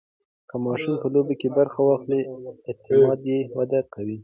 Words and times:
که 0.49 0.55
ماشوم 0.65 0.95
په 1.01 1.07
لوبو 1.13 1.33
کې 1.41 1.49
برخه 1.57 1.79
واخلي، 1.83 2.21
اعتماد 2.69 3.19
یې 3.31 3.39
وده 3.57 3.79
کوي. 3.93 4.17